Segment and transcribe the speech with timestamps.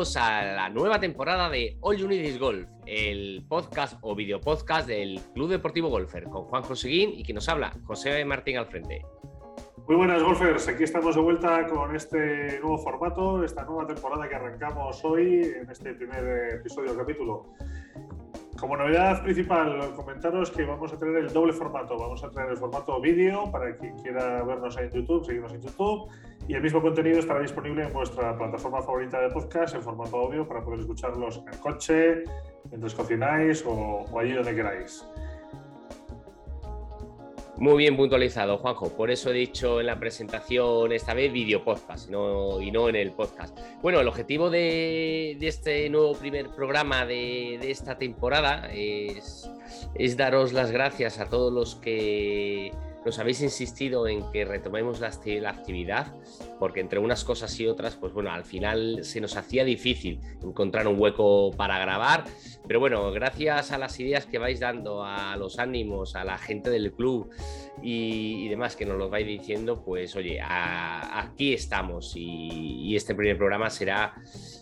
[0.00, 4.88] bienvenidos a la nueva temporada de All You Need Is Golf, el podcast o videopodcast
[4.88, 9.04] del Club Deportivo Golfer, con Juan Joseguín y quien nos habla, José Martín al frente.
[9.86, 14.34] Muy buenas golfers, aquí estamos de vuelta con este nuevo formato, esta nueva temporada que
[14.36, 17.52] arrancamos hoy en este primer episodio capítulo.
[18.58, 21.96] Como novedad principal, comentaros que vamos a tener el doble formato.
[21.98, 26.10] Vamos a tener el formato vídeo para quien quiera vernos en YouTube, seguirnos en YouTube.
[26.48, 30.46] Y el mismo contenido estará disponible en vuestra plataforma favorita de podcast en formato audio
[30.46, 32.24] para poder escucharlos en el coche,
[32.70, 35.04] mientras cocináis o, allí donde queráis.
[37.56, 38.96] Muy bien puntualizado, Juanjo.
[38.96, 42.96] Por eso he dicho en la presentación esta vez video podcast no, y no en
[42.96, 43.56] el podcast.
[43.82, 49.46] Bueno, el objetivo de, este nuevo primer programa de, esta temporada es
[50.16, 52.72] daros las gracias a todos los que
[53.04, 55.08] nos habéis insistido en que retomemos la,
[55.48, 56.14] actividad,
[56.58, 60.86] porque entre unas cosas y otras, pues bueno, al final se nos hacía difícil encontrar
[60.86, 62.24] un hueco para grabar,
[62.66, 66.70] pero bueno, gracias a las ideas que vais dando, a los ánimos, a la gente
[66.70, 67.30] del club
[67.82, 72.14] y, demás que nos lo vais diciendo, pues oye, aquí estamos.
[72.16, 74.14] Y este primer programa será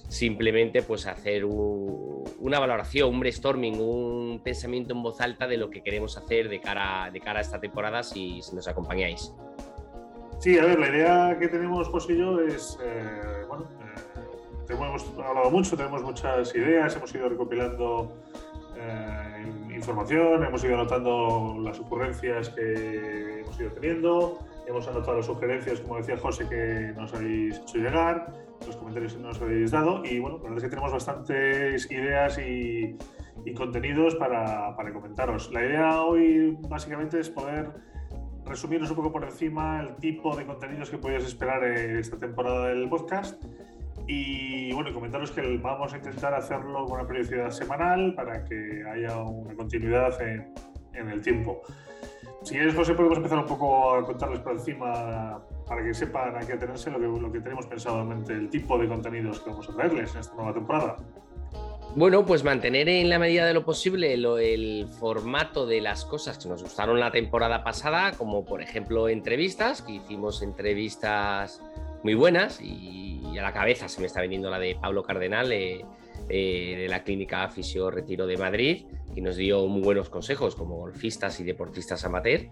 [0.08, 1.44] simplemente pues hacer
[2.38, 6.60] una valoración, un brainstorming, un pensamiento en voz alta de lo que queremos hacer de
[6.60, 9.32] cara, de cara a esta temporada si, nos acompañáis.
[10.38, 15.04] Sí, a ver, la idea que tenemos pues y yo es, eh, bueno, eh, hemos
[15.18, 18.12] hablado mucho, tenemos muchas ideas, hemos ido recopilando
[18.76, 25.80] eh, información, hemos ido anotando las ocurrencias que hemos ido teniendo, hemos anotado las sugerencias,
[25.80, 28.32] como decía José, que nos habéis hecho llegar
[28.66, 30.04] los comentarios que nos habéis dado.
[30.04, 32.96] Y bueno, la verdad es que tenemos bastantes ideas y,
[33.56, 35.50] contenidos para, para, comentaros.
[35.52, 37.70] La idea hoy básicamente es poder
[38.44, 42.68] resumirnos un poco por encima el tipo de contenidos que podéis esperar en esta temporada
[42.68, 43.42] del podcast.
[44.06, 49.16] Y bueno, comentaros que vamos a intentar hacerlo con una periodicidad semanal para que haya
[49.16, 50.52] una continuidad en,
[50.92, 51.62] en el tiempo.
[52.48, 56.40] Si quieres, José, podemos empezar un poco a contarles por encima para que sepan a
[56.40, 59.50] qué atenerse lo que, lo que tenemos pensado en mente, el tipo de contenidos que
[59.50, 60.96] vamos a traerles en esta nueva temporada.
[61.94, 66.48] Bueno, pues mantener en la medida de lo posible el formato de las cosas que
[66.48, 71.62] nos gustaron la temporada pasada, como por ejemplo entrevistas, que hicimos entrevistas
[72.02, 75.84] muy buenas y a la cabeza se me está viniendo la de Pablo Cardenal eh,
[76.28, 80.76] eh, de la Clínica Fisio Retiro de Madrid, que nos dio muy buenos consejos como
[80.76, 82.48] golfistas y deportistas amateur.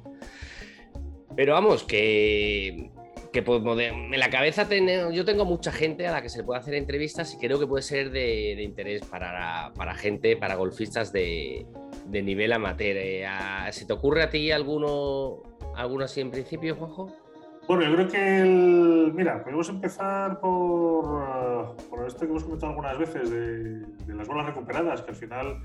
[1.36, 2.90] Pero vamos, que
[3.36, 4.66] que pues, en la cabeza
[5.12, 7.66] yo tengo mucha gente a la que se le puede hacer entrevistas y creo que
[7.66, 11.66] puede ser de, interés para, para, gente, para golfistas de,
[12.06, 12.96] de nivel amateur.
[12.96, 13.26] Eh,
[13.72, 15.42] ¿Se te ocurre a ti alguno,
[15.74, 17.25] alguno así en principio, Juanjo?
[17.66, 22.96] Bueno, yo creo que, el, mira, podemos empezar por, por esto que hemos comentado algunas
[22.98, 25.62] veces de, de las bolas recuperadas, que al final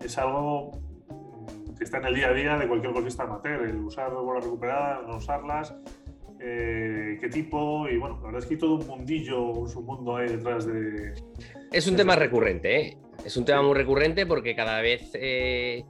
[0.00, 0.70] es algo
[1.76, 5.06] que está en el día a día de cualquier golfista amateur, el usar bolas recuperadas,
[5.08, 5.74] no usarlas,
[6.38, 10.16] eh, qué tipo, y bueno, la verdad es que hay todo un mundillo, un submundo
[10.16, 11.14] ahí detrás de...
[11.72, 12.98] Es un tema recurrente, ¿eh?
[13.24, 15.84] Es un tema muy recurrente porque cada vez, eh,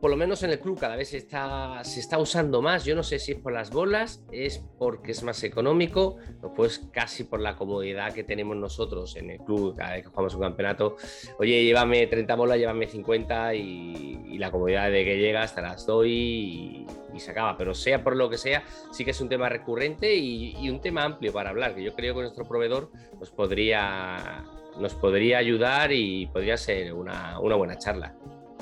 [0.00, 2.84] por lo menos en el club, cada vez se está, se está usando más.
[2.84, 6.88] Yo no sé si es por las bolas, es porque es más económico, o pues
[6.92, 10.40] casi por la comodidad que tenemos nosotros en el club cada vez que jugamos un
[10.40, 10.96] campeonato.
[11.38, 15.86] Oye, llévame 30 bolas, llévame 50 y, y la comodidad de que llegas te las
[15.86, 17.56] doy y, y se acaba.
[17.56, 21.04] Pero sea por lo que sea, sí que es un tema recurrente y, un tema
[21.04, 24.44] amplio para hablar, que yo creo que nuestro proveedor nos podría,
[24.78, 28.14] nos podría ayudar y podría ser una, buena charla.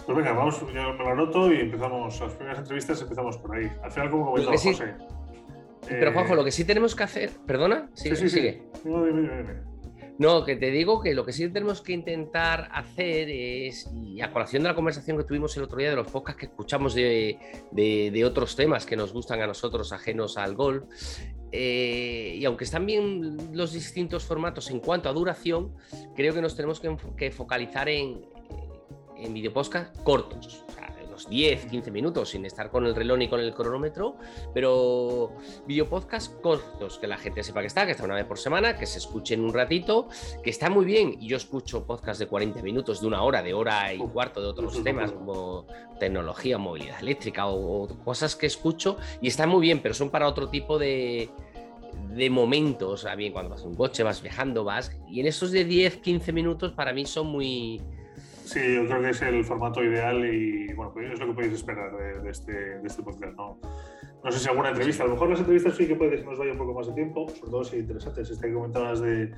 [0.08, 3.70] Pues venga, vamos, yo me lo anoto y empezamos, las primeras entrevistas empezamos por ahí.
[3.82, 4.94] Al final, como comentaba José.
[5.86, 8.62] Pero Juanjo, lo que sí tenemos que hacer, perdona, sí, sí, sigue.
[10.18, 14.32] No, que te digo que lo que sí tenemos que intentar hacer es, y a
[14.32, 18.24] colación de la conversación que tuvimos el otro día de los podcasts que escuchamos de,
[18.26, 20.84] otros temas que nos gustan a nosotros, ajenos al golf,
[21.52, 25.74] eh, y aunque están bien los distintos formatos en cuanto a duración,
[26.16, 28.22] creo que nos tenemos que, focalizar en,
[29.18, 30.64] en videopodcasts cortos.
[31.26, 34.16] 10, 15 minutos sin estar con el reloj ni con el cronómetro,
[34.54, 35.32] pero
[35.66, 38.86] videopodcasts cortos, que la gente sepa que está, que está una vez por semana, que
[38.86, 40.08] se escuchen un ratito,
[40.42, 41.16] que está muy bien.
[41.20, 44.48] Y yo escucho podcasts de 40 minutos, de una hora, de hora y cuarto de
[44.48, 45.66] otros temas como
[45.98, 50.48] tecnología, movilidad eléctrica o, cosas que escucho y está muy bien, pero son para otro
[50.48, 51.30] tipo de,
[52.14, 55.50] de momentos, o bien cuando vas en un coche, vas viajando, vas, y en esos
[55.50, 57.80] de 10, 15 minutos para mí son muy,
[58.48, 61.52] Sí, yo creo que es el formato ideal y bueno, pues es lo que podéis
[61.52, 63.36] esperar de, este, de este podcast.
[63.36, 63.58] ¿no?
[64.24, 66.38] no sé si alguna entrevista, a lo mejor las entrevistas sí que puede que nos
[66.38, 68.30] vaya un poco más de tiempo, sobre todo si interesantes.
[68.30, 69.32] Esta que comentabas de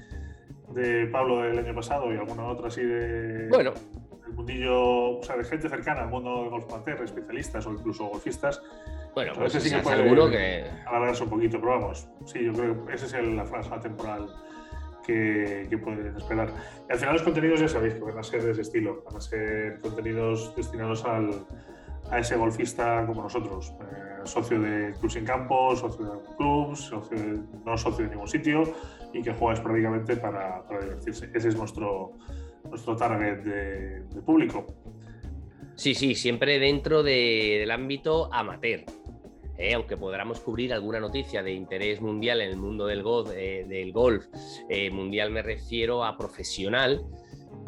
[0.75, 3.49] de Pablo del año pasado y alguna otra así de.
[3.49, 3.73] Bueno.
[4.27, 8.07] El mundillo, o sea, de gente cercana al mundo de golf amateur, especialistas o incluso
[8.07, 8.63] golfistas.
[9.15, 10.65] Bueno, pues ese sí que puede seguro que.
[10.87, 14.29] Alargarse un poquito, pero vamos, sí, yo creo que esa es la franja temporal
[15.07, 16.51] que, que, pueden esperar.
[16.89, 19.17] Y al final, los contenidos ya sabéis que van a ser de ese estilo, van
[19.17, 21.31] a ser contenidos destinados al,
[22.11, 23.73] a ese golfista como nosotros.
[23.81, 26.93] Eh, socio de clubs en campo, socio de clubs,
[27.65, 28.63] no socio de ningún sitio
[29.13, 31.31] y que juega esporádicamente para, para divertirse.
[31.35, 32.13] Ese es nuestro,
[32.69, 34.67] nuestro target de, público.
[35.77, 38.85] Sí, sí, siempre dentro del ámbito amateur.
[39.61, 43.67] Eh, aunque podamos cubrir alguna noticia de interés mundial en el mundo del golf, eh,
[43.69, 44.25] del golf
[44.71, 47.05] eh, mundial me refiero a profesional,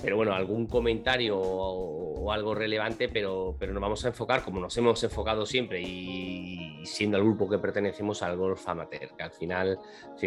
[0.00, 4.74] pero bueno, algún comentario o, algo relevante, pero, pero nos vamos a enfocar, como nos
[4.78, 9.78] hemos enfocado siempre y, siendo el grupo que pertenecemos al golf amateur, que al final,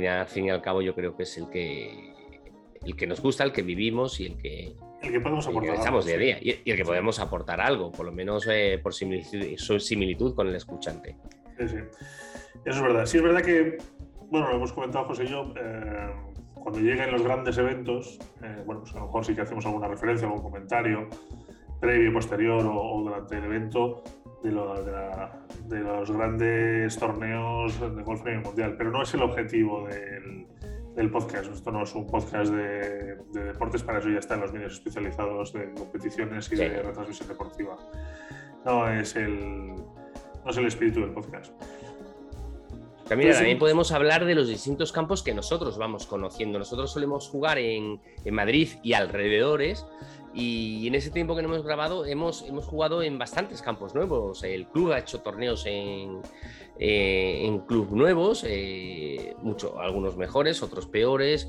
[0.08, 2.14] al fin y al cabo yo creo que es el que,
[2.86, 5.88] el que nos gusta, el que vivimos y el que, el que podemos aportar.
[5.88, 8.94] algo, día a día y, el que podemos aportar algo, por lo menos eh, por
[8.94, 11.16] similitud, similitud, con el escuchante.
[11.58, 11.78] Sí, sí.
[12.66, 13.06] Eso es verdad.
[13.06, 13.78] Sí, es verdad que,
[14.30, 16.10] bueno, lo hemos comentado José y yo, eh,
[16.54, 19.88] cuando lleguen los grandes eventos, eh, bueno, pues a lo mejor sí que hacemos alguna
[19.88, 21.10] referencia, algún comentario
[21.80, 24.04] previo, posterior o, durante el evento
[24.44, 24.52] de,
[25.80, 31.52] los grandes torneos de golf a nivel mundial, pero no es el objetivo del, podcast.
[31.52, 35.72] Esto no es un podcast de, deportes, para eso ya están los medios especializados de
[35.74, 37.78] competiciones y de retransmisión deportiva.
[38.66, 39.76] No es el,
[40.46, 41.52] no es el espíritu del podcast.
[43.08, 46.58] También, también podemos hablar de los distintos campos que nosotros vamos conociendo.
[46.58, 48.00] Nosotros solemos jugar en,
[48.32, 49.86] Madrid y alrededores
[50.34, 54.44] y en ese tiempo que no hemos grabado hemos, hemos jugado en bastantes campos nuevos.
[54.44, 56.22] El club ha hecho torneos en,
[56.80, 61.48] eh, en club nuevos, eh, mucho, algunos mejores, otros peores,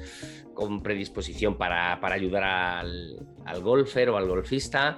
[0.54, 4.96] con predisposición para, ayudar al, al golfer o al golfista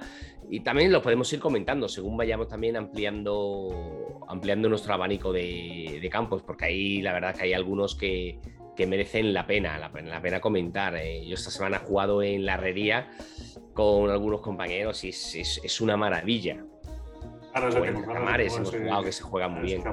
[0.51, 6.41] y también lo podemos ir comentando según vayamos también ampliando, ampliando nuestro abanico de, campos,
[6.41, 8.39] porque ahí la verdad que hay algunos que,
[8.87, 10.95] merecen la pena, la, pena comentar.
[10.95, 13.11] Eh, yo esta semana he jugado en la herrería
[13.73, 16.65] con algunos compañeros y es, una maravilla.
[17.53, 19.83] Ahora bueno, Camares hemos jugado que se juega muy bien.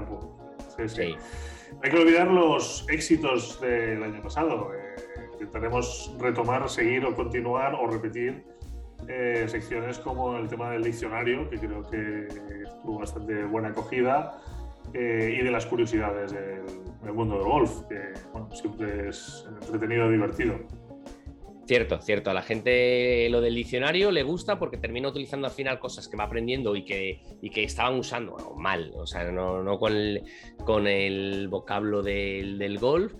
[1.83, 4.73] Hay que olvidar los éxitos del año pasado.
[4.75, 4.97] Eh,
[5.33, 8.45] intentaremos retomar, seguir o continuar o repetir
[9.09, 12.29] eh, secciones como el tema del diccionario, que creo que
[12.83, 14.41] tuvo bastante buena acogida,
[14.95, 18.15] eh, y de las curiosidades del, mundo del golf, que
[18.55, 20.59] siempre es entretenido y divertido.
[21.67, 22.31] Cierto, cierto.
[22.31, 26.17] A la gente lo del diccionario le gusta porque termina utilizando al final cosas que
[26.17, 30.23] va aprendiendo y que, y que estaban usando mal, o sea, no, no con, el,
[30.65, 33.15] con el vocablo del, del golf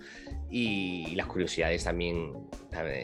[0.49, 2.33] y, las curiosidades también,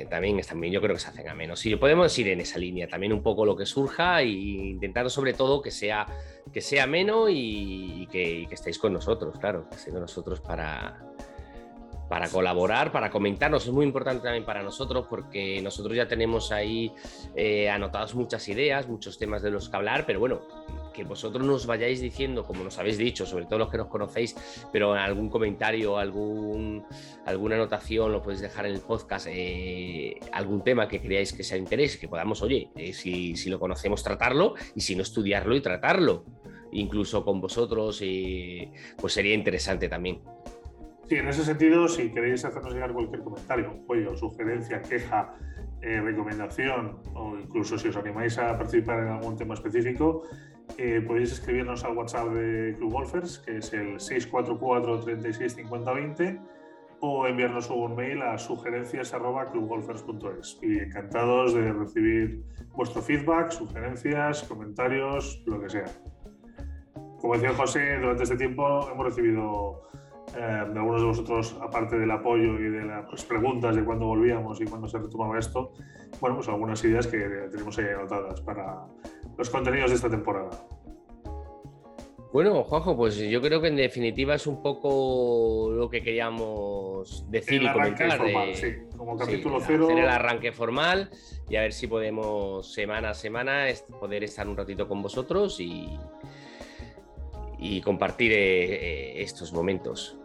[0.10, 1.66] también, están bien, yo creo que se hacen a menos.
[1.66, 5.34] Y podemos ir en esa línea, también un poco lo que surja e intentar sobre
[5.34, 6.06] todo que sea,
[6.54, 11.04] que sea ameno y, que, estéis con nosotros, claro, que estéis con nosotros para,
[12.09, 13.65] para colaborar, para comentarnos.
[13.65, 16.91] Es muy importante también para nosotros porque nosotros ya tenemos ahí
[17.35, 20.41] eh, anotadas muchas ideas, muchos temas de los que hablar, pero bueno,
[20.93, 24.36] que vosotros nos vayáis diciendo, como nos habéis dicho, sobre todo los que nos conocéis,
[24.72, 26.86] pero algún comentario, algún,
[27.25, 31.55] alguna anotación lo podéis dejar en el podcast, eh, algún tema que creáis que sea
[31.55, 35.55] de interés, que podamos, oye, eh, si, si, lo conocemos, tratarlo y si no, estudiarlo
[35.55, 36.25] y tratarlo,
[36.72, 40.22] incluso con vosotros, eh, pues sería interesante también.
[41.07, 45.36] Sí, en ese sentido, si queréis hacernos llegar cualquier comentario, apoyo, sugerencia, queja,
[45.83, 50.24] recomendación o incluso si os animáis a participar en algún tema específico,
[50.77, 56.39] eh, podéis escribirnos al WhatsApp de Club Golfers, que es el 644 36 50 20,
[57.01, 60.60] o enviarnos un mail a sugerencias.clubgolfers.es.
[60.62, 65.88] Y encantados de recibir vuestro feedback, sugerencias, comentarios, lo que sea.
[67.19, 69.81] Como decía José, durante este tiempo hemos recibido
[70.36, 74.60] eh, de algunos de vosotros, aparte del apoyo y de las preguntas de cuándo volvíamos
[74.62, 75.74] y cuándo se retomaba esto,
[76.20, 77.20] bueno, pues algunas ideas que
[77.52, 78.86] tenemos ahí anotadas para
[79.38, 80.50] los contenidos de esta temporada.
[82.34, 87.62] Bueno, Juanjo, pues yo creo que en definitiva es un poco lo que queríamos decir
[87.62, 88.20] y comentar.
[88.56, 89.86] sí, como capítulo cero.
[89.86, 91.12] Hacer el arranque formal
[91.48, 93.68] y a ver si podemos semana a semana
[94.00, 95.88] poder estar un ratito con vosotros y,
[97.60, 100.18] y compartir eh, estos momentos.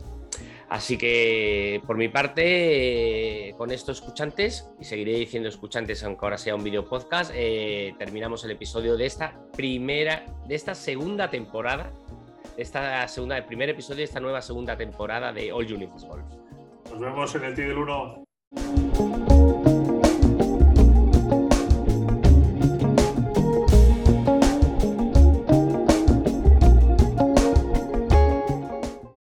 [0.68, 6.36] Así que por mi parte, eh, con estos escuchantes, y seguiré diciendo escuchantes aunque ahora
[6.36, 11.90] sea un video podcast, eh, terminamos el episodio de esta primera, de esta segunda temporada,
[12.58, 16.24] esta segunda, el primer episodio de esta nueva segunda temporada de All Unities Golf.
[16.90, 18.27] Nos vemos en el T del 1.